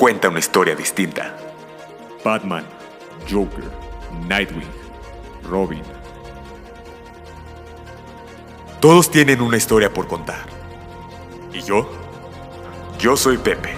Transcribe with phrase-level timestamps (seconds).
[0.00, 1.36] cuenta una historia distinta.
[2.24, 2.64] Batman,
[3.30, 3.70] Joker,
[4.26, 4.70] Nightwing,
[5.42, 5.82] Robin.
[8.80, 10.46] Todos tienen una historia por contar.
[11.52, 11.86] ¿Y yo?
[12.98, 13.74] Yo soy Pepe.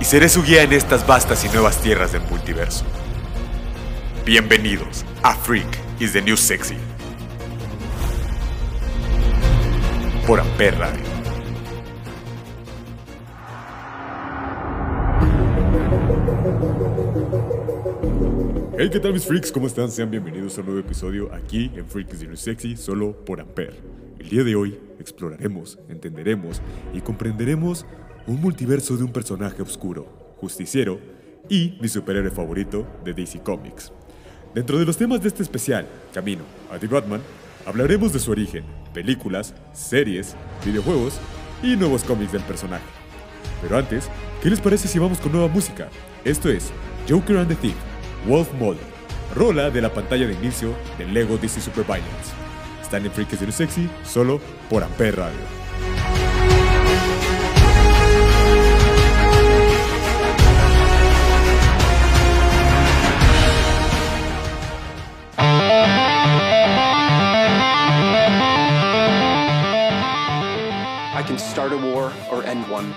[0.00, 2.84] Y seré su guía en estas vastas y nuevas tierras del multiverso.
[4.24, 5.66] Bienvenidos a Freak
[5.98, 6.76] is the New Sexy.
[10.28, 11.13] Por Amper Radio.
[18.76, 19.52] Hey, ¿qué tal mis freaks?
[19.52, 19.88] ¿Cómo están?
[19.88, 23.76] Sean bienvenidos a un nuevo episodio aquí en Freaks de Sexy, solo por Ampere.
[24.18, 26.60] El día de hoy exploraremos, entenderemos
[26.92, 27.86] y comprenderemos
[28.26, 30.98] un multiverso de un personaje oscuro, justiciero
[31.48, 33.92] y mi superhéroe favorito de DC Comics.
[34.56, 37.20] Dentro de los temas de este especial, Camino a The Batman,
[37.66, 40.34] hablaremos de su origen, películas, series,
[40.66, 41.20] videojuegos
[41.62, 42.82] y nuevos cómics del personaje.
[43.62, 44.08] Pero antes,
[44.42, 45.88] ¿qué les parece si vamos con nueva música?
[46.24, 46.72] Esto es
[47.08, 47.93] Joker and the Thief
[48.26, 48.80] Wolf Mother,
[49.34, 52.32] rola de la pantalla de inicio de Lego DC Super Violence.
[52.80, 55.40] Están en Freaks de Sexy solo por Ampere Radio.
[71.14, 72.94] I can start a war or end one.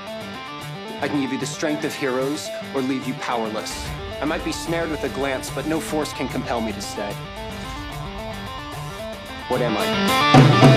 [1.02, 3.74] I can give you the strength of heroes or leave you powerless.
[4.20, 7.14] I might be snared with a glance, but no force can compel me to stay.
[9.48, 10.77] What am I?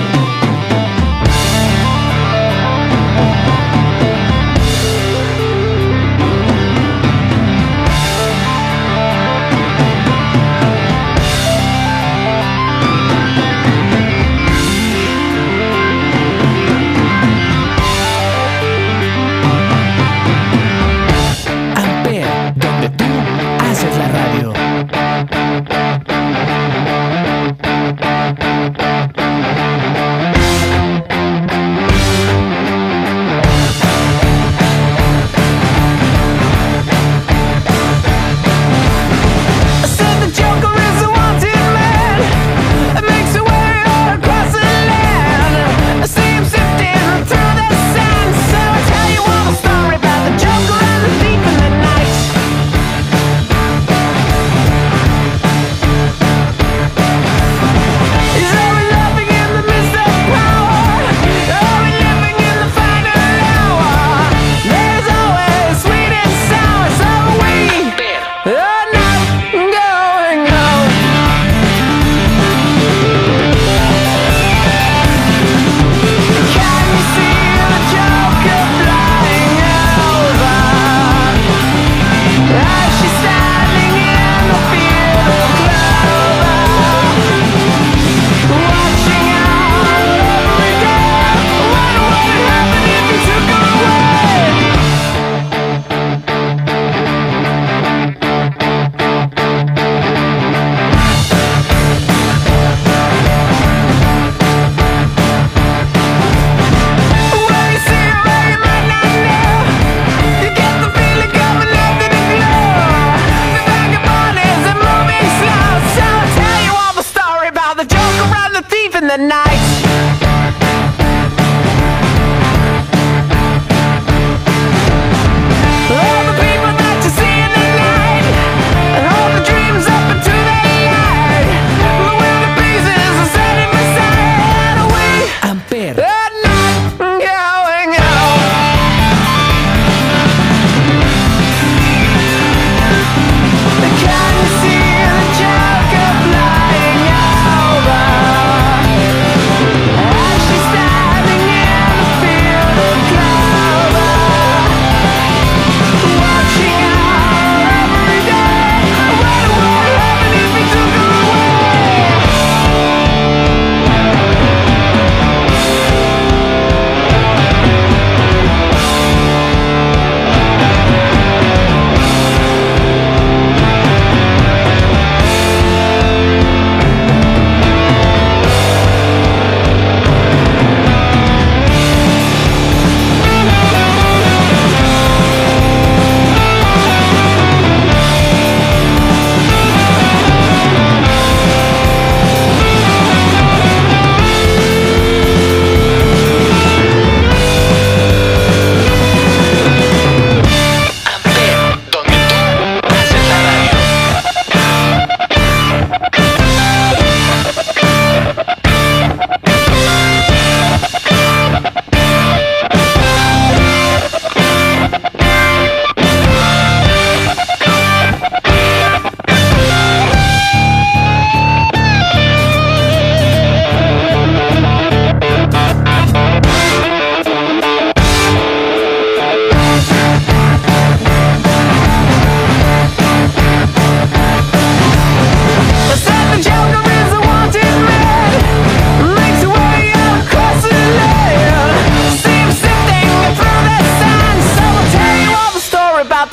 [246.21, 246.27] I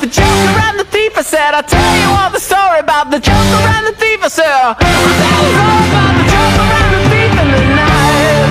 [2.30, 4.84] the story about the joker and the thief, I say, I'll tell
[5.48, 8.48] you all about the joker and the thief the night.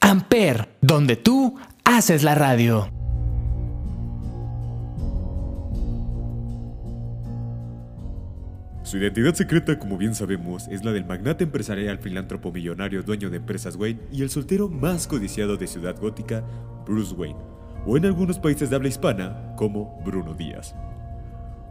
[0.00, 2.99] Amper, donde tú haces la radio.
[8.90, 13.36] Su identidad secreta, como bien sabemos, es la del magnate empresarial filántropo millonario dueño de
[13.36, 16.42] empresas Wayne y el soltero más codiciado de Ciudad Gótica,
[16.86, 17.38] Bruce Wayne,
[17.86, 20.74] o en algunos países de habla hispana, como Bruno Díaz.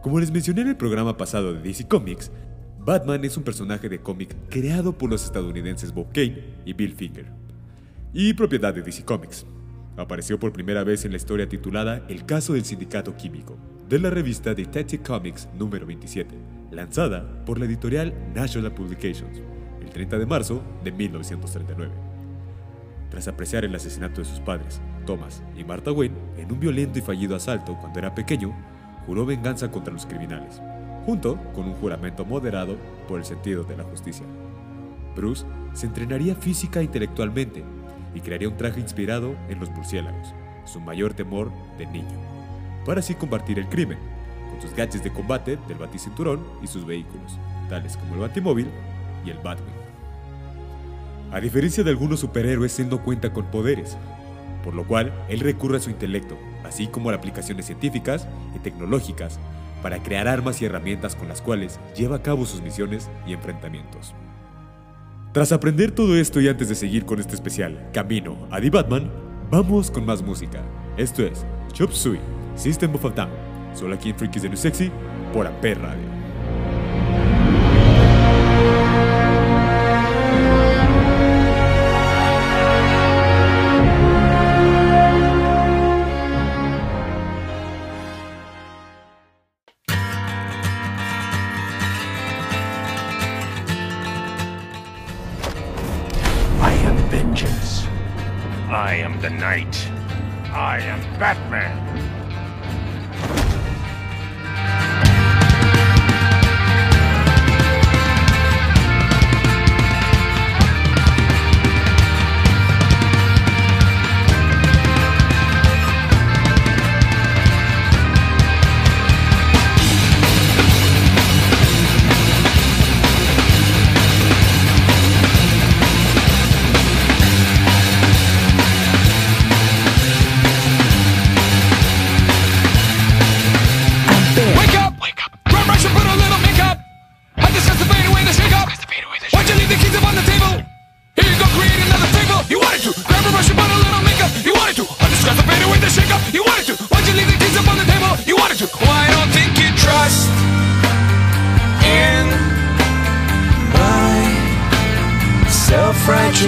[0.00, 2.32] Como les mencioné en el programa pasado de DC Comics,
[2.78, 7.26] Batman es un personaje de cómic creado por los estadounidenses Bob Kane y Bill Finger,
[8.14, 9.44] y propiedad de DC Comics.
[9.98, 13.58] Apareció por primera vez en la historia titulada El caso del sindicato químico,
[13.90, 19.42] de la revista Detective Comics número 27, lanzada por la editorial National Publications,
[19.80, 21.92] el 30 de marzo de 1939.
[23.10, 27.02] Tras apreciar el asesinato de sus padres, Thomas y Martha Wayne, en un violento y
[27.02, 28.54] fallido asalto cuando era pequeño,
[29.06, 30.60] juró venganza contra los criminales,
[31.04, 32.76] junto con un juramento moderado
[33.08, 34.26] por el sentido de la justicia.
[35.16, 37.64] Bruce se entrenaría física e intelectualmente
[38.14, 40.34] y crearía un traje inspirado en los murciélagos,
[40.64, 42.18] su mayor temor de niño,
[42.86, 43.98] para así combatir el crimen,
[44.60, 48.68] sus gadgets de combate del baticinturón y sus vehículos, tales como el batimóvil
[49.24, 49.80] y el Batwing.
[51.32, 53.96] A diferencia de algunos superhéroes, él no cuenta con poderes,
[54.64, 59.38] por lo cual él recurre a su intelecto, así como a aplicaciones científicas y tecnológicas,
[59.82, 64.14] para crear armas y herramientas con las cuales lleva a cabo sus misiones y enfrentamientos.
[65.32, 69.10] Tras aprender todo esto y antes de seguir con este especial Camino a The Batman,
[69.50, 70.60] vamos con más música.
[70.96, 72.20] Esto es Chop Suey,
[72.56, 74.90] System of a solo aquí en Freakies de New Sexy
[75.32, 76.10] por Amper Radio.
[96.62, 97.86] I am vengeance.
[98.68, 99.88] I am the night.
[100.52, 101.89] I am Batman.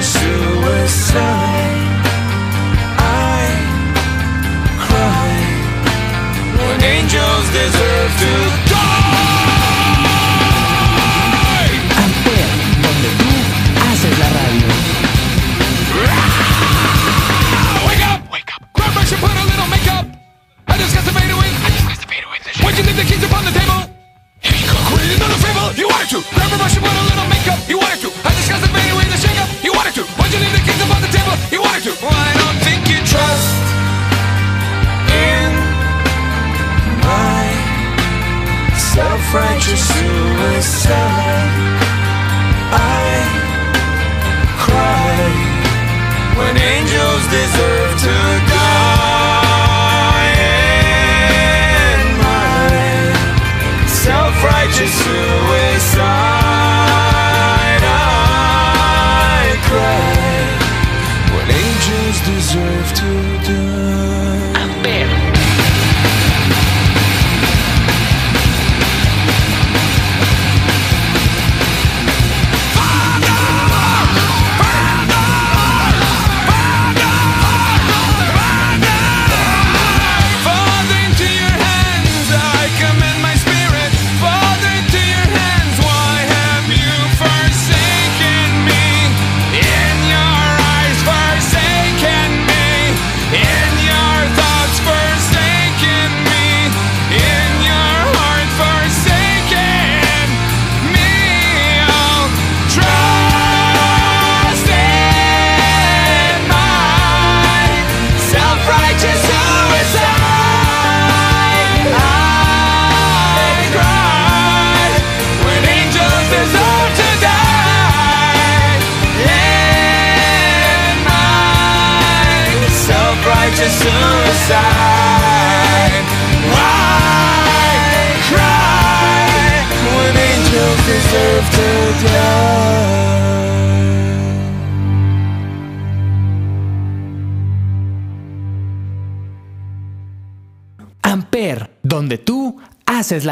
[0.01, 1.32] Suicide.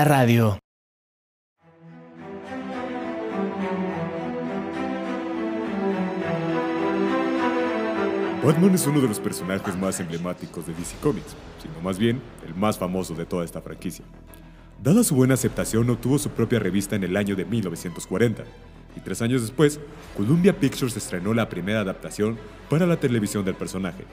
[0.01, 0.59] La radio.
[8.43, 12.55] Batman es uno de los personajes más emblemáticos de DC Comics, sino más bien el
[12.55, 14.07] más famoso de toda esta franquicia.
[14.83, 18.45] Dada su buena aceptación, obtuvo su propia revista en el año de 1940,
[18.97, 19.81] y tres años después,
[20.17, 22.39] Columbia Pictures estrenó la primera adaptación
[22.71, 24.05] para la televisión del personaje,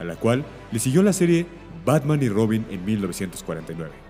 [0.00, 1.46] a la cual le siguió la serie
[1.84, 4.05] Batman y Robin en 1949.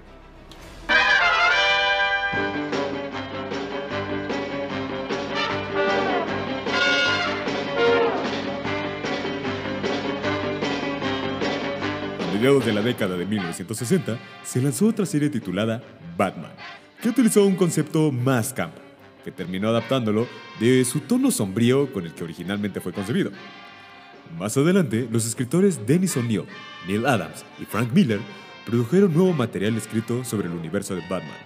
[12.37, 15.83] Mediados de la década de 1960, se lanzó otra serie titulada
[16.19, 16.53] Batman,
[17.01, 18.79] que utilizó un concepto más campo,
[19.25, 20.29] que terminó adaptándolo
[20.61, 23.31] de su tono sombrío con el que originalmente fue concebido.
[24.39, 26.45] Más adelante, los escritores Dennis O'Neill,
[26.87, 28.21] Neil Adams y Frank Miller
[28.67, 31.39] produjeron nuevo material escrito sobre el universo de Batman,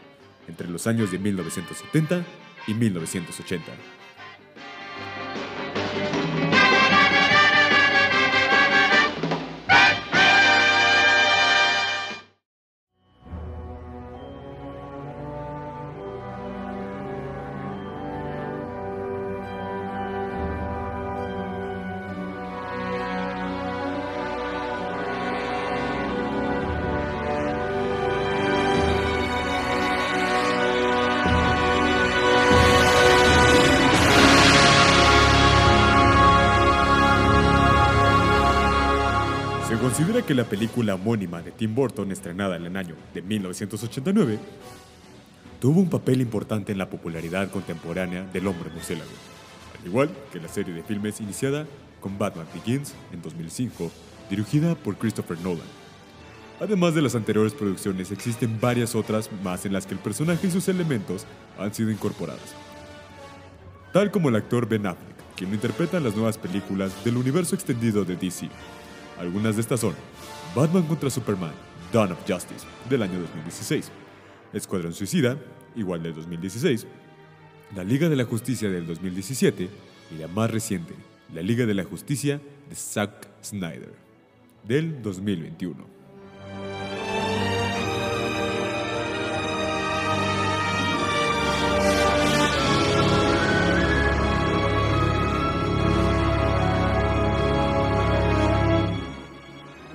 [0.49, 2.25] entre los años de 1970
[2.66, 4.00] y 1980.
[40.61, 44.38] Película homónima de Tim Burton, estrenada en el año de 1989,
[45.59, 49.09] tuvo un papel importante en la popularidad contemporánea del hombre murciélago,
[49.81, 51.67] al igual que la serie de filmes iniciada
[51.99, 53.90] con Batman Begins en 2005,
[54.29, 55.64] dirigida por Christopher Nolan.
[56.61, 60.50] Además de las anteriores producciones, existen varias otras más en las que el personaje y
[60.50, 61.25] sus elementos
[61.59, 62.55] han sido incorporados,
[63.95, 68.05] tal como el actor Ben Affleck, quien interpreta en las nuevas películas del universo extendido
[68.05, 68.50] de DC.
[69.21, 69.95] Algunas de estas son
[70.57, 71.53] Batman contra Superman,
[71.93, 73.91] Dawn of Justice, del año 2016,
[74.55, 75.37] Escuadrón Suicida,
[75.77, 76.87] igual del 2016,
[77.77, 79.69] La Liga de la Justicia del 2017
[80.11, 80.95] y la más reciente,
[81.35, 83.93] La Liga de la Justicia de Zack Snyder,
[84.67, 86.00] del 2021.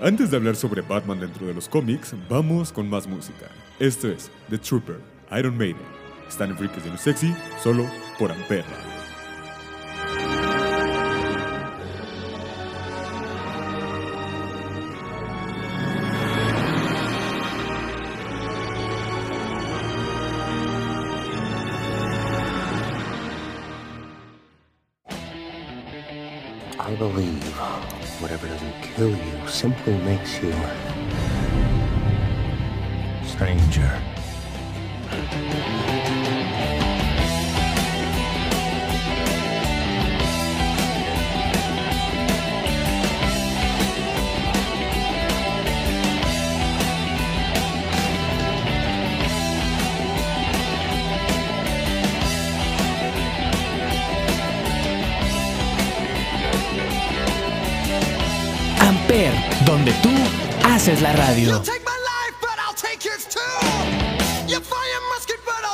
[0.06, 3.48] Antes de hablar sobre Batman dentro de los cómics, vamos con más música.
[3.80, 5.00] Esto es The Trooper,
[5.36, 5.82] Iron Maiden.
[6.30, 7.34] Están en Freaks de lo Sexy,
[7.64, 7.88] solo
[8.20, 8.95] por Amperra.
[29.66, 30.54] Simply makes you
[33.26, 34.25] stranger.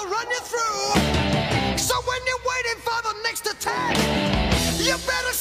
[0.10, 1.78] Run you through.
[1.78, 3.98] So when you're waiting for the next attack,
[4.80, 5.34] you better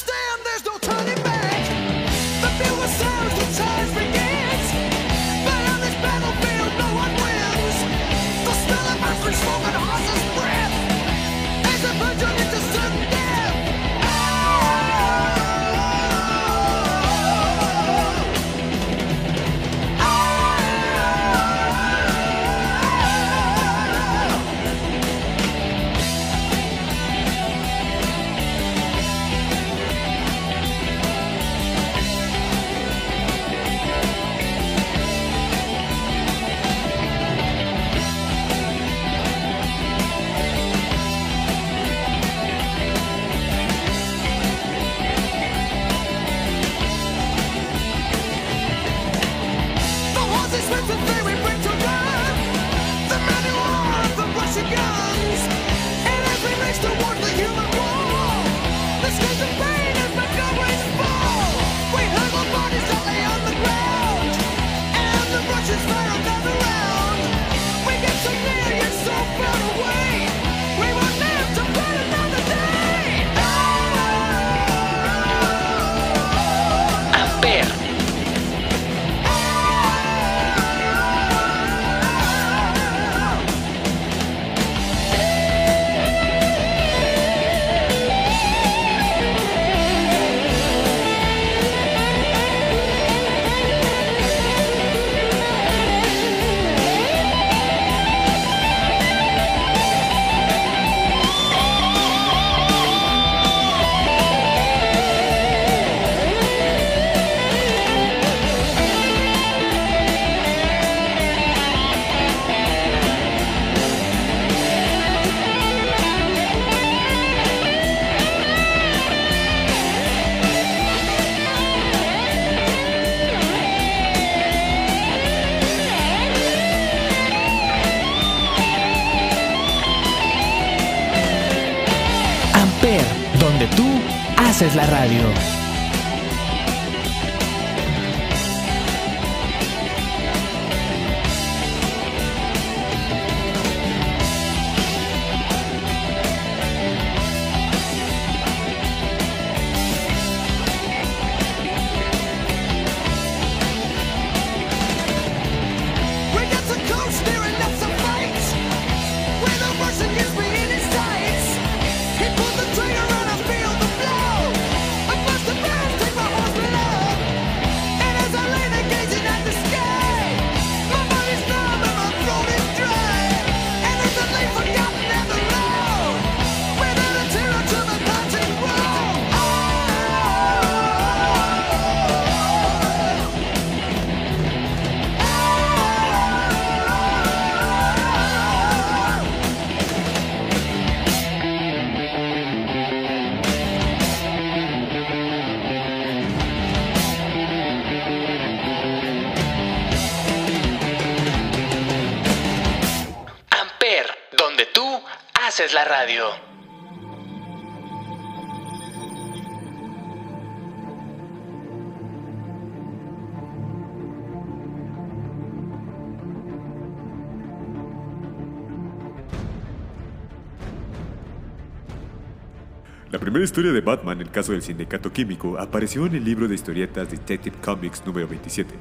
[223.41, 227.11] primera historia de Batman, el caso del sindicato químico, apareció en el libro de historietas
[227.11, 228.75] Detective Comics número 27,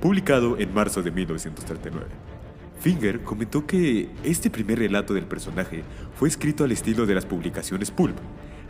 [0.00, 2.06] publicado en marzo de 1939.
[2.78, 5.82] Finger comentó que este primer relato del personaje
[6.14, 8.16] fue escrito al estilo de las publicaciones pulp,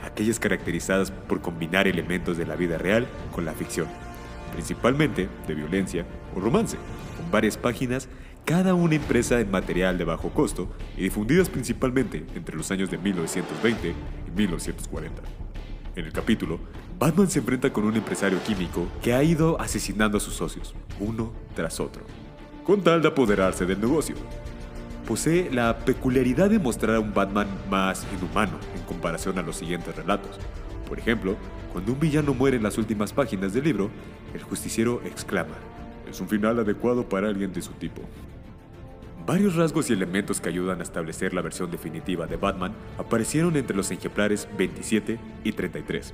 [0.02, 3.88] aquellas caracterizadas por combinar elementos de la vida real con la ficción,
[4.54, 6.78] principalmente de violencia o romance,
[7.18, 8.09] con varias páginas,
[8.46, 12.96] cada una impresa en material de bajo costo y difundidas principalmente entre los años de
[12.96, 13.94] 1920
[14.35, 15.23] y 1940.
[15.97, 16.59] En el capítulo,
[16.99, 21.33] Batman se enfrenta con un empresario químico que ha ido asesinando a sus socios, uno
[21.55, 22.03] tras otro,
[22.64, 24.16] con tal de apoderarse del negocio.
[25.07, 29.94] Posee la peculiaridad de mostrar a un Batman más inhumano en comparación a los siguientes
[29.94, 30.38] relatos.
[30.88, 31.37] Por ejemplo,
[31.73, 33.90] cuando un villano muere en las últimas páginas del libro,
[34.33, 35.57] el justiciero exclama,
[36.11, 38.03] es un final adecuado para alguien de su tipo.
[39.26, 43.74] Varios rasgos y elementos que ayudan a establecer la versión definitiva de Batman aparecieron entre
[43.74, 46.12] los ejemplares 27 y 33.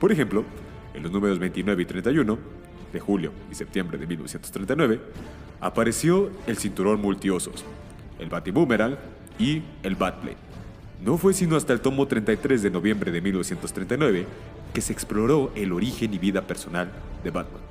[0.00, 0.44] Por ejemplo,
[0.92, 2.38] en los números 29 y 31,
[2.92, 5.00] de julio y septiembre de 1939,
[5.60, 7.64] apareció el cinturón multiusos,
[8.18, 8.96] el Batiboomerang
[9.38, 10.36] y el Batblade.
[11.04, 14.26] No fue sino hasta el tomo 33 de noviembre de 1939
[14.74, 16.90] que se exploró el origen y vida personal
[17.22, 17.62] de Batman.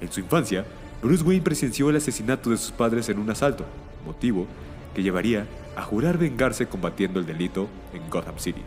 [0.00, 0.64] En su infancia,
[1.02, 3.66] Bruce Wayne presenció el asesinato de sus padres en un asalto,
[4.02, 4.46] motivo
[4.94, 8.62] que llevaría a jurar vengarse combatiendo el delito en Gotham City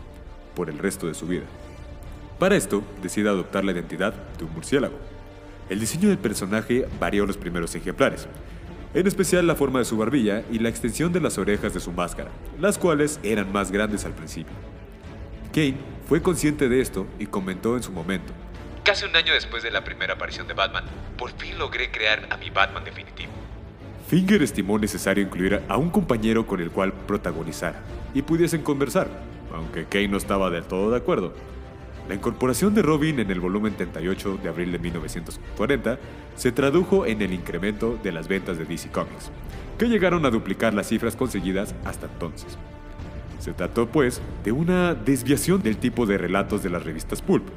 [0.56, 1.46] por el resto de su vida.
[2.40, 4.98] Para esto, decide adoptar la identidad de un murciélago.
[5.70, 8.28] El diseño del personaje varió en los primeros ejemplares,
[8.94, 11.92] en especial la forma de su barbilla y la extensión de las orejas de su
[11.92, 14.54] máscara, las cuales eran más grandes al principio.
[15.54, 18.34] Kane fue consciente de esto y comentó en su momento,
[18.86, 20.84] Casi un año después de la primera aparición de Batman,
[21.18, 23.32] por fin logré crear a mi Batman definitivo.
[24.08, 27.82] Finger estimó necesario incluir a un compañero con el cual protagonizara
[28.14, 29.08] y pudiesen conversar,
[29.54, 31.34] aunque Kane no estaba del todo de acuerdo.
[32.08, 35.98] La incorporación de Robin en el volumen 38 de abril de 1940
[36.36, 39.32] se tradujo en el incremento de las ventas de DC Comics,
[39.80, 42.60] que llegaron a duplicar las cifras conseguidas hasta entonces.
[43.40, 47.48] Se trató, pues, de una desviación del tipo de relatos de las revistas Pulp,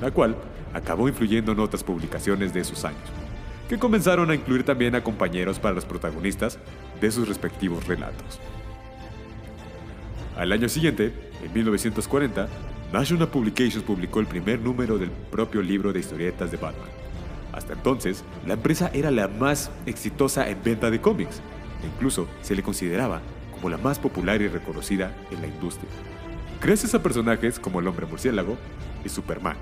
[0.00, 0.36] la cual
[0.72, 3.10] acabó influyendo en otras publicaciones de esos años,
[3.68, 6.58] que comenzaron a incluir también a compañeros para los protagonistas
[7.00, 8.40] de sus respectivos relatos.
[10.36, 12.48] Al año siguiente, en 1940,
[12.92, 16.88] National Publications publicó el primer número del propio libro de historietas de Batman.
[17.52, 21.40] Hasta entonces, la empresa era la más exitosa en venta de cómics,
[21.82, 25.90] e incluso se le consideraba como la más popular y reconocida en la industria.
[26.60, 28.56] Gracias a personajes como el hombre murciélago
[29.04, 29.56] y Superman.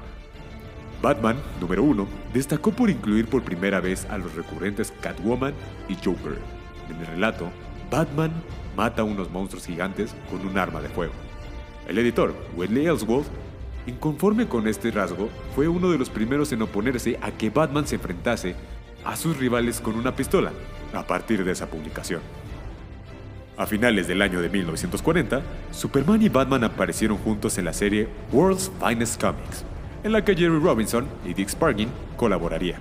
[1.05, 5.53] Batman, número 1, destacó por incluir por primera vez a los recurrentes Catwoman
[5.87, 6.39] y Joker.
[6.89, 7.51] En el relato,
[7.91, 8.33] Batman
[8.75, 11.13] mata a unos monstruos gigantes con un arma de fuego.
[11.87, 13.27] El editor, Wesley Ellsworth,
[13.87, 17.97] inconforme con este rasgo, fue uno de los primeros en oponerse a que Batman se
[17.97, 18.57] enfrentase
[19.05, 20.53] a sus rivales con una pistola,
[20.95, 22.23] a partir de esa publicación.
[23.59, 28.73] A finales del año de 1940, Superman y Batman aparecieron juntos en la serie World's
[28.81, 29.67] Finest Comics,
[30.05, 32.81] en la que Jerry Robinson y Dick Spargin colaborarían.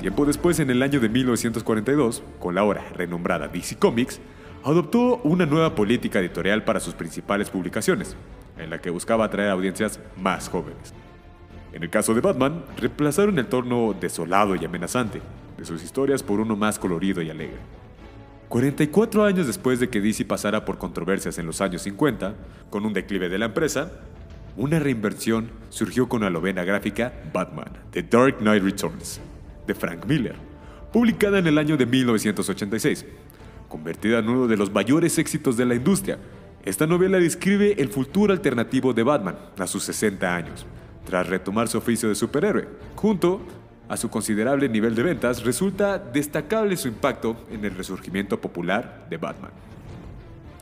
[0.00, 4.20] Tiempo después, en el año de 1942, con la ahora renombrada DC Comics,
[4.64, 8.16] adoptó una nueva política editorial para sus principales publicaciones,
[8.58, 10.94] en la que buscaba atraer audiencias más jóvenes.
[11.72, 15.20] En el caso de Batman, reemplazaron el tono desolado y amenazante
[15.58, 17.58] de sus historias por uno más colorido y alegre.
[18.48, 22.34] 44 años después de que DC pasara por controversias en los años 50,
[22.70, 23.92] con un declive de la empresa,
[24.56, 29.20] una reinversión surgió con la novela gráfica Batman, The Dark Knight Returns,
[29.66, 30.36] de Frank Miller,
[30.92, 33.04] publicada en el año de 1986.
[33.68, 36.18] Convertida en uno de los mayores éxitos de la industria,
[36.64, 40.66] esta novela describe el futuro alternativo de Batman a sus 60 años,
[41.04, 43.42] tras retomar su oficio de superhéroe, junto
[43.88, 49.16] a su considerable nivel de ventas, resulta destacable su impacto en el resurgimiento popular de
[49.16, 49.52] Batman.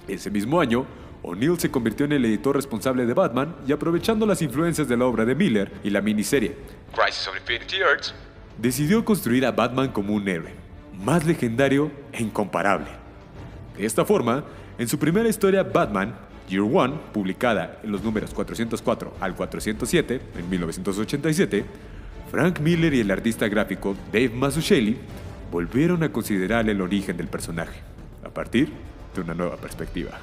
[0.07, 0.85] Ese mismo año,
[1.24, 5.06] O'Neill se convirtió en el editor responsable de Batman y aprovechando las influencias de la
[5.06, 6.54] obra de Miller y la miniserie
[6.94, 8.14] Crisis of Infinity Earths,
[8.58, 10.52] decidió construir a Batman como un héroe,
[11.02, 12.88] más legendario e incomparable.
[13.74, 14.44] De esta forma,
[14.78, 16.14] en su primera historia Batman,
[16.48, 21.64] Year One, publicada en los números 404 al 407 en 1987,
[22.30, 24.98] Frank Miller y el artista gráfico Dave Mazzucchelli
[25.50, 27.80] volvieron a considerar el origen del personaje,
[28.22, 28.70] a partir
[29.14, 30.20] de una nueva perspectiva.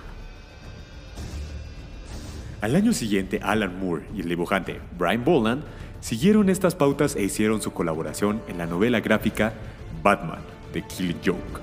[2.62, 5.64] Al año siguiente, Alan Moore y el dibujante Brian Boland
[6.00, 9.54] siguieron estas pautas e hicieron su colaboración en la novela gráfica
[10.04, 11.60] Batman, The Killing Joke,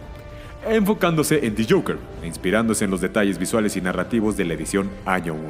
[0.68, 4.90] enfocándose en The Joker e inspirándose en los detalles visuales y narrativos de la edición
[5.06, 5.42] Año 1.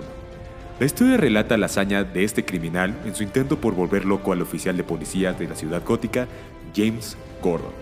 [0.81, 4.43] La historia relata la hazaña de este criminal en su intento por volver loco al
[4.43, 6.29] oficial de policía de la ciudad gótica,
[6.77, 7.73] James Gordon.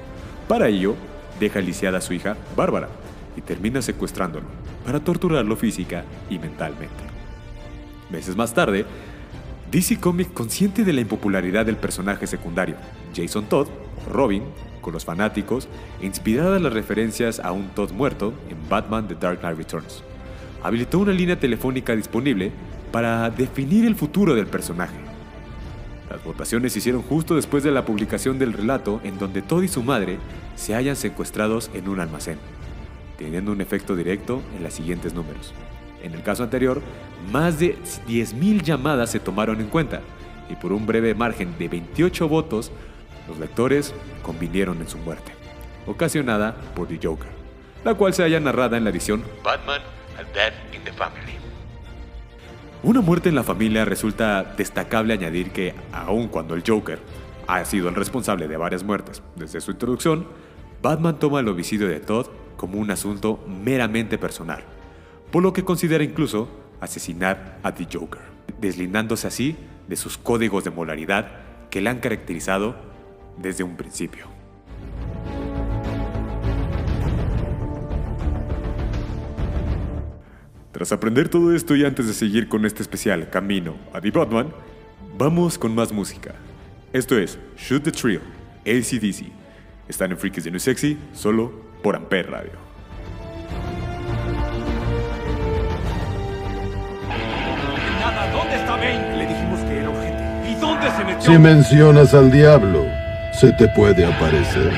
[0.46, 0.94] Para ello,
[1.40, 2.88] deja lisiada a su hija, Bárbara,
[3.36, 4.46] y termina secuestrándolo
[4.84, 7.05] para torturarlo física y mentalmente.
[8.10, 8.84] Meses más tarde,
[9.70, 12.76] DC Comics, consciente de la impopularidad del personaje secundario,
[13.14, 13.66] Jason Todd,
[14.06, 14.44] o Robin,
[14.80, 15.68] con los fanáticos,
[16.00, 20.04] e inspirada en las referencias a un Todd muerto en Batman The Dark Knight Returns,
[20.62, 22.52] habilitó una línea telefónica disponible
[22.92, 24.96] para definir el futuro del personaje.
[26.08, 29.68] Las votaciones se hicieron justo después de la publicación del relato en donde Todd y
[29.68, 30.18] su madre
[30.54, 32.38] se hallan secuestrados en un almacén,
[33.18, 35.52] teniendo un efecto directo en los siguientes números.
[36.02, 36.82] En el caso anterior,
[37.32, 37.76] más de
[38.08, 40.00] 10.000 llamadas se tomaron en cuenta
[40.48, 42.70] y por un breve margen de 28 votos,
[43.28, 45.32] los lectores convinieron en su muerte,
[45.86, 47.30] ocasionada por The Joker,
[47.84, 49.80] la cual se halla narrada en la edición Batman,
[50.18, 51.34] A Death in the Family.
[52.82, 57.00] Una muerte en la familia resulta destacable añadir que, aun cuando el Joker
[57.48, 60.28] ha sido el responsable de varias muertes desde su introducción,
[60.82, 64.62] Batman toma el homicidio de Todd como un asunto meramente personal,
[65.30, 66.48] por lo que considera incluso
[66.80, 68.22] asesinar a The Joker,
[68.60, 69.56] deslindándose así
[69.88, 71.30] de sus códigos de moralidad
[71.70, 72.76] que le han caracterizado
[73.36, 74.26] desde un principio.
[80.72, 84.52] Tras aprender todo esto y antes de seguir con este especial Camino a The Batman,
[85.16, 86.34] vamos con más música.
[86.92, 88.20] Esto es Shoot the Thrill,
[88.66, 89.32] ACDC.
[89.88, 91.50] Están en Freakies de New Sexy, solo
[91.82, 92.65] por Ampere Radio.
[101.18, 102.86] Si mencionas al diablo,
[103.32, 104.72] se te puede aparecer.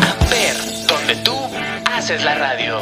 [0.00, 0.56] Amper,
[0.88, 1.36] donde tú
[1.92, 2.78] haces la radio.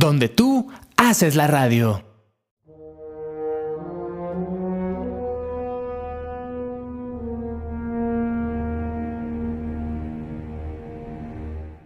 [0.00, 2.02] Donde tú haces la radio.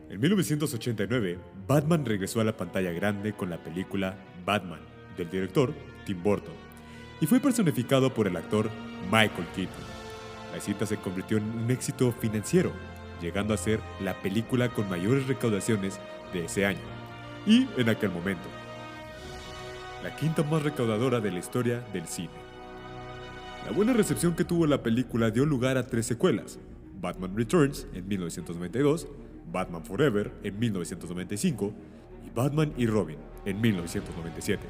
[0.08, 4.78] En 1989, Batman regresó a la pantalla grande con la película Batman,
[5.18, 5.74] del director
[6.06, 6.54] Tim Burton,
[7.20, 8.70] y fue personificado por el actor
[9.10, 9.74] Michael Keaton.
[10.54, 12.70] La cinta se convirtió en un éxito financiero,
[13.20, 15.98] llegando a ser la película con mayores recaudaciones
[16.32, 16.93] de ese año,
[17.46, 18.48] y en aquel momento.
[20.02, 22.30] La quinta más recaudadora de la historia del cine.
[23.64, 26.58] La buena recepción que tuvo la película dio lugar a tres secuelas,
[27.00, 29.08] Batman Returns en 1992,
[29.50, 31.72] Batman Forever en 1995
[32.26, 34.62] y Batman y Robin en 1997.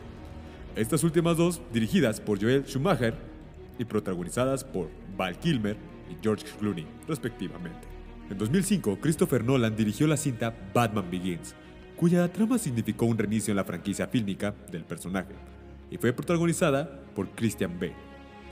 [0.76, 3.14] Estas últimas dos dirigidas por Joel Schumacher
[3.78, 5.76] y protagonizadas por Val Kilmer
[6.10, 7.88] y George Clooney, respectivamente.
[8.30, 11.54] En 2005, Christopher Nolan dirigió la cinta Batman Begins,
[11.96, 15.34] cuya trama significó un reinicio en la franquicia fílmica del personaje,
[15.90, 17.94] y fue protagonizada por Christian Bale.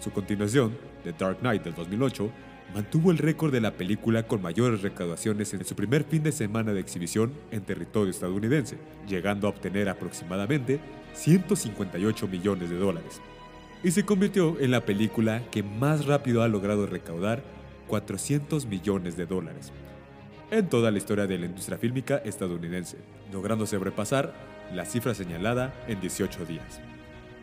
[0.01, 2.31] Su continuación, The Dark Knight del 2008,
[2.75, 6.73] mantuvo el récord de la película con mayores recaudaciones en su primer fin de semana
[6.73, 8.79] de exhibición en territorio estadounidense,
[9.09, 10.81] llegando a obtener aproximadamente
[11.15, 13.21] 158 millones de dólares.
[13.85, 17.43] Y se convirtió en la película que más rápido ha logrado recaudar
[17.89, 19.73] 400 millones de dólares
[20.53, 22.99] en toda la historia de la industria fílmica estadounidense,
[23.33, 24.35] logrando sobrepasar
[24.75, 26.79] la cifra señalada en 18 días.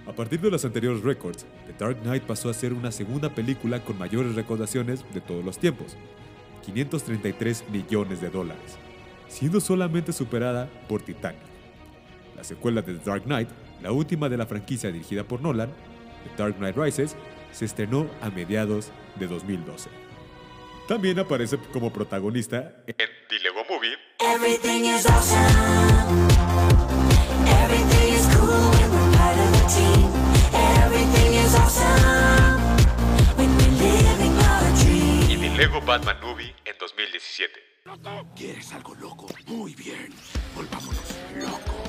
[0.05, 3.83] A partir de los anteriores récords, The Dark Knight pasó a ser una segunda película
[3.83, 5.97] con mayores recaudaciones de todos los tiempos,
[6.63, 8.77] 533 millones de dólares,
[9.27, 11.41] siendo solamente superada por Titanic.
[12.37, 13.49] La secuela de The Dark Knight,
[13.81, 15.71] la última de la franquicia dirigida por Nolan,
[16.25, 17.15] The Dark Knight Rises,
[17.51, 20.08] se estrenó a mediados de 2012.
[20.89, 22.95] También aparece como protagonista en
[23.29, 25.37] The Lego Movie Everything is awesome.
[27.45, 30.09] Everything is cool when we're part of a team.
[30.81, 32.57] Everything is awesome
[33.37, 35.29] when we're living our dream.
[35.29, 37.53] y The Lego Batman Movie en 2017.
[38.35, 39.27] ¿Quieres algo loco?
[39.45, 40.11] Muy bien.
[40.55, 41.88] Volvámonos locos.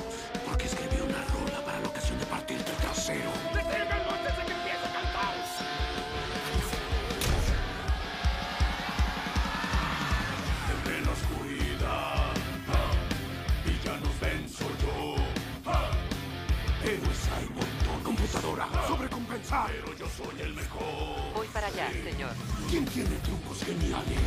[19.51, 19.71] Sobrecompensar.
[19.71, 21.33] Pero yo soy el mejor.
[21.35, 22.31] Voy para allá, señor.
[22.69, 24.17] ¿Quién tiene trucos geniales?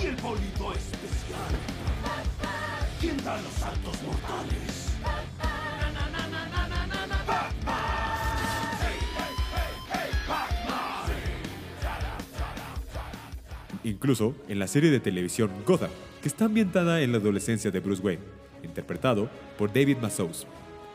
[0.00, 1.52] Y el bolito especial.
[3.00, 4.88] ¿Quién da los saltos mortales?
[13.84, 15.90] incluso en la serie de televisión Gotham,
[16.20, 18.22] que está ambientada en la adolescencia de Bruce Wayne,
[18.62, 19.28] interpretado
[19.58, 20.46] por David Mazouz.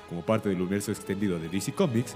[0.07, 2.15] Como parte del universo extendido de DC Comics,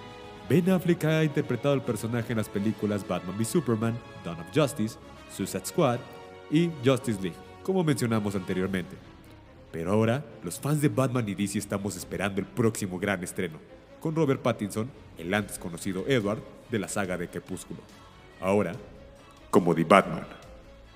[0.52, 4.98] Ben Affleck ha interpretado el personaje en las películas Batman v Superman, Dawn of Justice,
[5.34, 6.00] Suicide Squad
[6.52, 8.98] y Justice League, como mencionamos anteriormente.
[9.72, 13.60] Pero ahora, los fans de Batman y DC estamos esperando el próximo gran estreno,
[14.02, 17.80] con Robert Pattinson, el antes conocido Edward, de la saga de Crepúsculo.
[18.42, 18.74] Ahora,
[19.52, 20.28] como Batman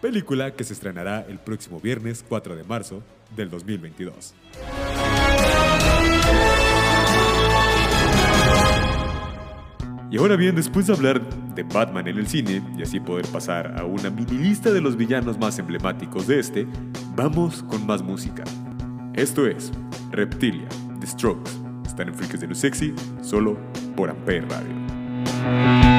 [0.02, 3.02] película que se estrenará el próximo viernes 4 de marzo
[3.34, 4.34] del 2022.
[10.16, 11.22] Y ahora bien, después de hablar
[11.56, 14.96] de Batman en el cine y así poder pasar a una mini lista de los
[14.96, 16.66] villanos más emblemáticos de este,
[17.18, 18.46] vamos con más música.
[19.14, 19.74] Esto es
[20.12, 20.70] Reptilia,
[21.02, 21.52] The Strokes.
[21.86, 23.58] Están en Freaks de Lo Sexy, solo
[23.98, 25.95] por Ampere Radio.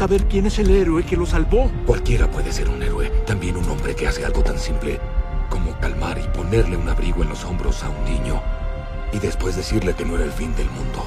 [0.00, 1.70] Saber quién es el héroe que lo salvó.
[1.84, 4.98] Cualquiera puede ser un héroe, también un hombre que hace algo tan simple
[5.50, 8.40] como calmar y ponerle un abrigo en los hombros a un niño
[9.12, 11.04] y después decirle que no era el fin del mundo.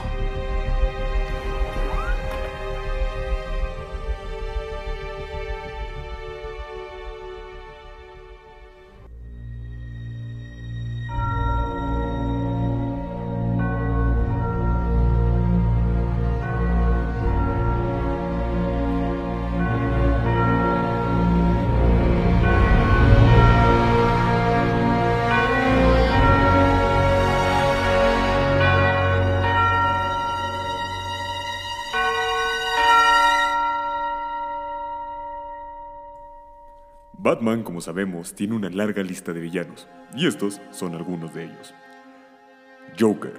[37.43, 41.73] Batman, como sabemos, tiene una larga lista de villanos, y estos son algunos de ellos.
[42.97, 43.33] Joker.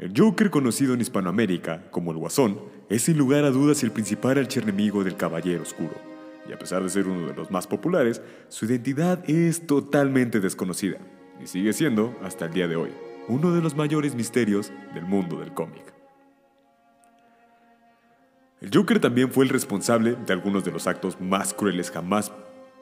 [0.00, 4.38] El Joker, conocido en Hispanoamérica como el Guasón, es sin lugar a dudas el principal
[4.38, 5.94] archienemigo del Caballero Oscuro,
[6.48, 10.98] y a pesar de ser uno de los más populares, su identidad es totalmente desconocida,
[11.40, 12.90] y sigue siendo, hasta el día de hoy,
[13.28, 15.94] uno de los mayores misterios del mundo del cómic.
[18.60, 22.32] El Joker también fue el responsable de algunos de los actos más crueles jamás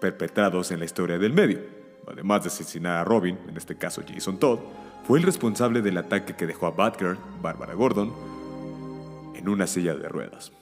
[0.04, 1.60] perpetrados en la historia del medio.
[2.06, 4.58] Además de asesinar a Robin, en este caso Jason Todd,
[5.06, 8.12] fue el responsable del ataque que dejó a Batgirl, Barbara Gordon,
[9.34, 10.52] en una silla de ruedas.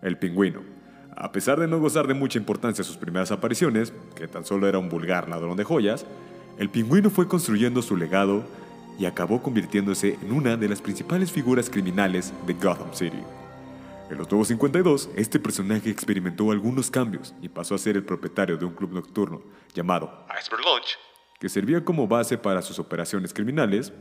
[0.00, 0.60] El pingüino.
[1.16, 4.78] A pesar de no gozar de mucha importancia sus primeras apariciones, que tan solo era
[4.78, 6.06] un vulgar ladrón de joyas,
[6.56, 8.44] el pingüino fue construyendo su legado
[8.96, 13.18] y acabó convirtiéndose en una de las principales figuras criminales de Gotham City.
[14.10, 18.58] En los Nuevos 52, este personaje experimentó algunos cambios y pasó a ser el propietario
[18.58, 19.42] de un club nocturno
[19.72, 20.98] llamado Iceberg Launch,
[21.40, 23.94] que servía como base para sus operaciones criminales.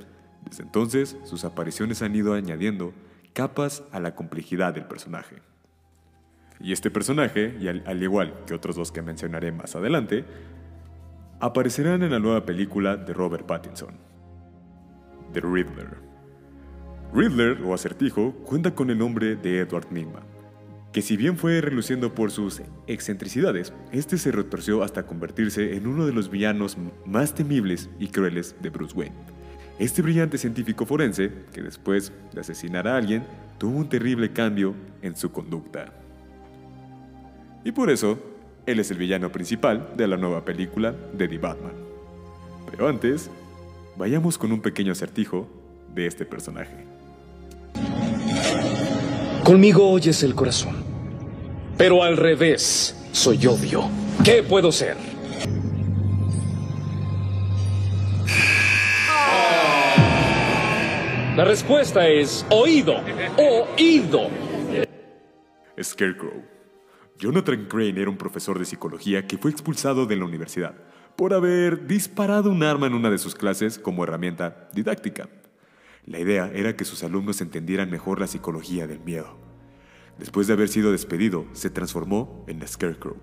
[0.43, 2.93] Desde entonces, sus apariciones han ido añadiendo
[3.31, 5.41] capas a la complejidad del personaje.
[6.59, 10.25] Y este personaje, y al, al igual que otros dos que mencionaré más adelante,
[11.39, 13.97] aparecerán en la nueva película de Robert Pattinson,
[15.31, 16.02] The Riddler.
[17.15, 20.23] Riddler, o acertijo, cuenta con el nombre de Edward Nigma,
[20.91, 26.07] que si bien fue reluciendo por sus excentricidades, este se retorció hasta convertirse en uno
[26.07, 29.15] de los villanos más temibles y crueles de Bruce Wayne.
[29.77, 33.23] Este brillante científico forense, que después de asesinar a alguien,
[33.59, 35.93] tuvo un terrible cambio en su conducta.
[37.63, 38.17] Y por eso,
[38.65, 41.73] él es el villano principal de la nueva película de The Batman.
[42.71, 43.29] Pero antes,
[43.97, 45.47] vayamos con un pequeño acertijo
[45.93, 47.02] de este personaje.
[49.43, 50.73] Conmigo oyes el corazón,
[51.77, 53.89] pero al revés soy odio.
[54.23, 54.95] ¿Qué puedo ser?
[61.35, 63.01] La respuesta es oído,
[63.37, 64.29] oído.
[65.81, 66.41] Scarecrow.
[67.19, 70.73] Jonathan Crane era un profesor de psicología que fue expulsado de la universidad
[71.17, 75.27] por haber disparado un arma en una de sus clases como herramienta didáctica.
[76.05, 79.37] La idea era que sus alumnos entendieran mejor la psicología del miedo.
[80.17, 83.15] Después de haber sido despedido, se transformó en Scarecrow.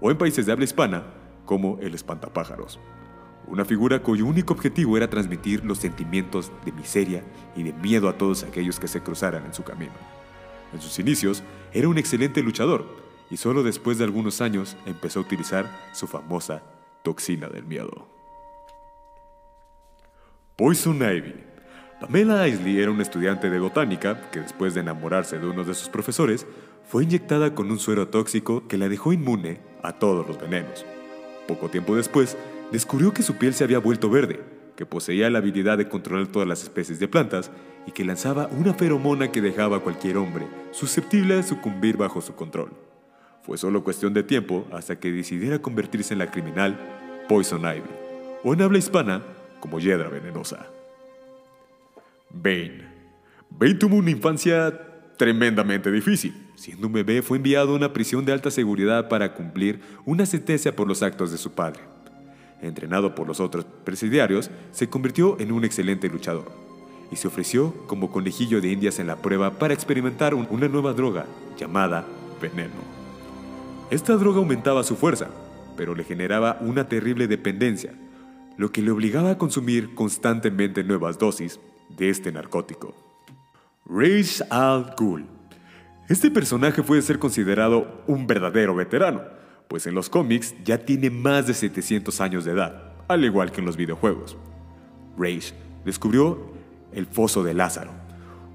[0.00, 1.04] O en países de habla hispana,
[1.46, 2.78] como el espantapájaros.
[3.46, 7.24] Una figura cuyo único objetivo era transmitir los sentimientos de miseria
[7.56, 9.92] y de miedo a todos aquellos que se cruzaran en su camino.
[10.72, 11.42] En sus inicios,
[11.72, 12.86] era un excelente luchador
[13.30, 16.62] y solo después de algunos años empezó a utilizar su famosa
[17.02, 18.06] toxina del miedo.
[20.56, 21.51] Poison Ivy.
[22.02, 25.88] Pamela Isley era una estudiante de botánica que después de enamorarse de uno de sus
[25.88, 26.48] profesores,
[26.84, 30.84] fue inyectada con un suero tóxico que la dejó inmune a todos los venenos.
[31.46, 32.36] Poco tiempo después,
[32.72, 34.40] descubrió que su piel se había vuelto verde,
[34.74, 37.52] que poseía la habilidad de controlar todas las especies de plantas
[37.86, 42.34] y que lanzaba una feromona que dejaba a cualquier hombre susceptible de sucumbir bajo su
[42.34, 42.72] control.
[43.42, 46.76] Fue solo cuestión de tiempo hasta que decidiera convertirse en la criminal
[47.28, 47.82] Poison Ivy,
[48.42, 49.22] o en habla hispana
[49.60, 50.66] como Hiedra Venenosa.
[52.32, 52.84] Bane.
[53.50, 54.72] Bane tuvo una infancia
[55.16, 56.34] tremendamente difícil.
[56.56, 60.74] Siendo un bebé fue enviado a una prisión de alta seguridad para cumplir una sentencia
[60.74, 61.80] por los actos de su padre.
[62.60, 66.50] Entrenado por los otros presidiarios, se convirtió en un excelente luchador
[67.10, 70.92] y se ofreció como conejillo de indias en la prueba para experimentar un- una nueva
[70.92, 71.26] droga
[71.58, 72.06] llamada
[72.40, 72.70] veneno.
[73.90, 75.28] Esta droga aumentaba su fuerza,
[75.76, 77.92] pero le generaba una terrible dependencia,
[78.56, 81.58] lo que le obligaba a consumir constantemente nuevas dosis
[81.96, 82.94] de este narcótico.
[83.86, 85.26] Raish al Ghul.
[86.08, 89.22] Este personaje puede ser considerado un verdadero veterano,
[89.68, 93.60] pues en los cómics ya tiene más de 700 años de edad, al igual que
[93.60, 94.36] en los videojuegos.
[95.16, 96.52] Raish descubrió
[96.92, 97.90] el Foso de Lázaro,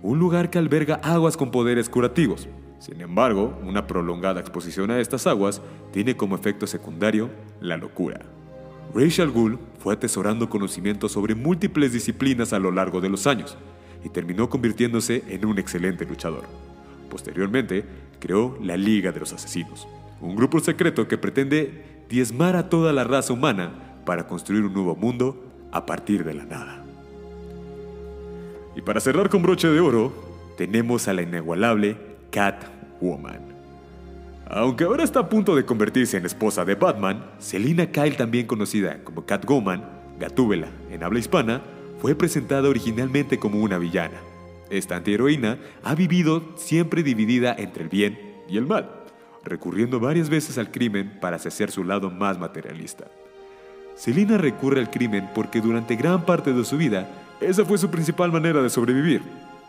[0.02, 2.48] un lugar que alberga aguas con poderes curativos.
[2.80, 5.62] Sin embargo, una prolongada exposición a estas aguas
[5.92, 7.30] tiene como efecto secundario
[7.60, 8.22] la locura.
[8.94, 13.58] Raish al Ghul fue atesorando conocimientos sobre múltiples disciplinas a lo largo de los años
[14.04, 16.44] y terminó convirtiéndose en un excelente luchador.
[17.10, 17.86] Posteriormente,
[18.20, 19.88] creó la Liga de los Asesinos,
[20.22, 24.96] un grupo secreto que pretende diezmar a toda la raza humana para construir un nuevo
[24.96, 26.84] mundo a partir de la nada.
[28.76, 30.14] Y para cerrar con broche de oro,
[30.58, 31.98] tenemos a la inigualable
[32.32, 33.47] Catwoman.
[34.50, 39.04] Aunque ahora está a punto de convertirse en esposa de Batman, Selina Kyle, también conocida
[39.04, 39.84] como Catwoman,
[40.20, 41.62] Gatúbela en habla hispana,
[42.00, 44.18] fue presentada originalmente como una villana.
[44.70, 48.18] Esta antiheroína ha vivido siempre dividida entre el bien
[48.48, 48.90] y el mal,
[49.44, 53.06] recurriendo varias veces al crimen para saciar su lado más materialista.
[53.96, 57.10] Selina recurre al crimen porque durante gran parte de su vida
[57.42, 59.22] esa fue su principal manera de sobrevivir.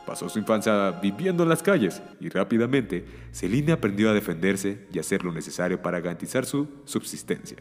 [0.08, 5.22] Pasó su infancia viviendo en las calles y rápidamente Selina aprendió a defenderse y hacer
[5.22, 7.58] lo necesario para garantizar su subsistencia.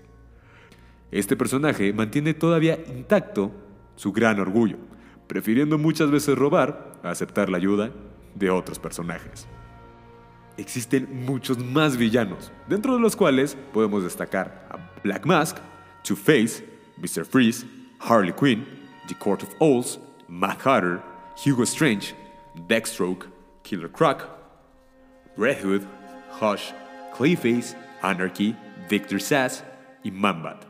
[1.12, 3.52] Este personaje mantiene todavía intacto
[3.98, 4.78] su gran orgullo,
[5.28, 7.91] prefiriendo muchas veces robar a aceptar la ayuda
[8.34, 9.45] de otros personajes.
[10.56, 15.58] Existen muchos más villanos, dentro de los cuales podemos destacar a Black Mask,
[16.02, 17.26] Two-Face, Mr.
[17.26, 17.66] Freeze,
[18.00, 18.66] Harley Quinn,
[19.10, 21.02] The Court of Owls, Mad Hatter,
[21.45, 22.16] Hugo Strange,
[22.68, 23.28] Deathstroke,
[23.64, 24.28] Killer Croc,
[25.38, 25.82] Red Hood,
[26.41, 26.72] Hush,
[27.16, 28.55] Clayface, Anarchy,
[28.89, 29.64] Victor Sass
[30.03, 30.66] y Mambat.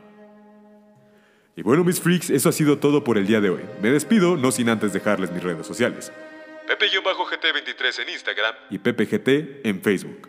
[1.56, 3.62] Y bueno, mis freaks, eso ha sido todo por el día de hoy.
[3.82, 6.12] Me despido, no sin antes dejarles mis redes sociales.
[6.68, 8.54] Pepe-GT23 en Instagram.
[8.70, 10.28] y PPGT en Facebook.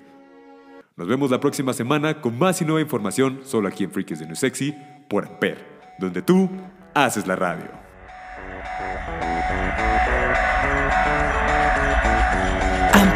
[0.95, 4.25] Nos vemos la próxima semana con más y nueva información solo aquí en Freaks de
[4.25, 4.73] New Sexy
[5.09, 5.65] por Amper,
[5.99, 6.49] donde tú
[6.93, 7.88] haces la radio.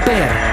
[0.05, 0.52] Amper.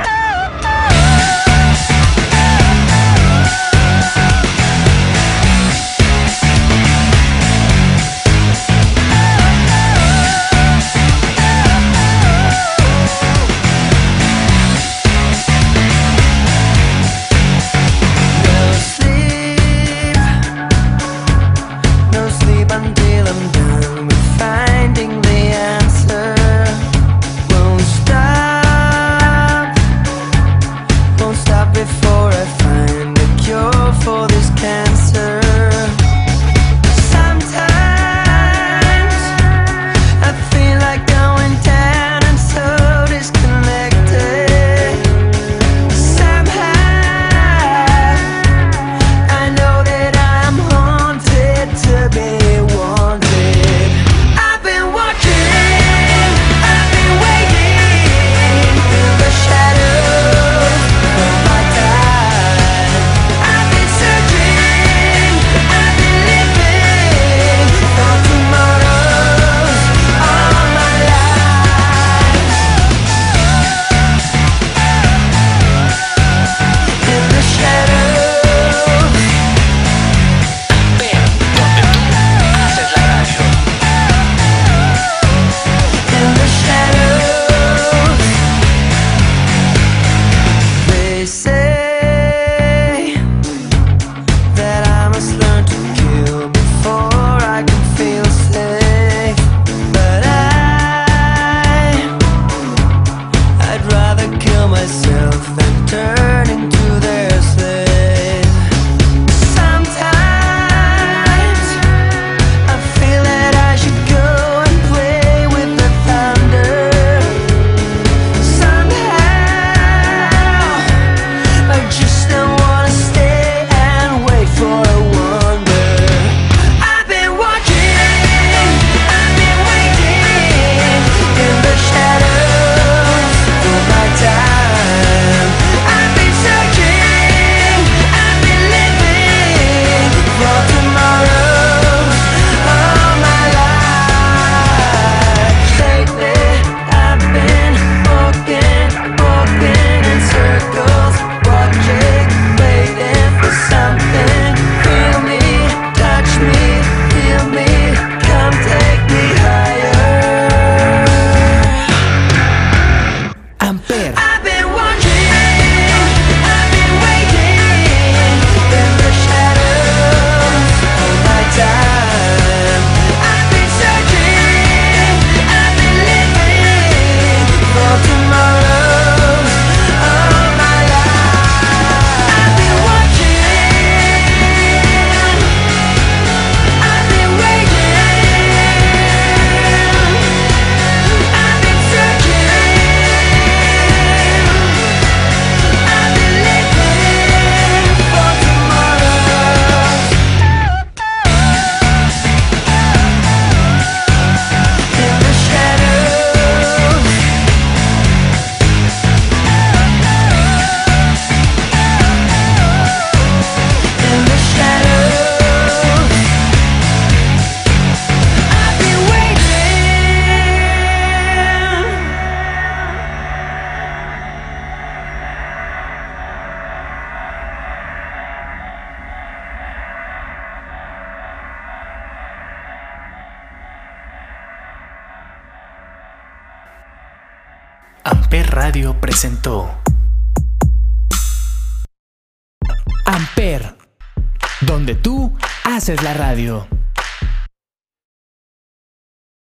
[245.91, 246.80] Haces la radio.